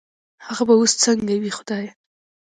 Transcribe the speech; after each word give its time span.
هغه 0.45 0.63
به 0.67 0.75
وس 0.77 0.93
سنګه 1.03 1.35
وي 1.41 1.51
خدايه 1.57 1.91